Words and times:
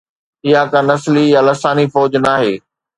اها 0.45 0.61
ڪا 0.71 0.79
نسلي 0.89 1.25
يا 1.33 1.41
لساني 1.47 1.85
فوج 1.93 2.11
ناهي. 2.25 2.53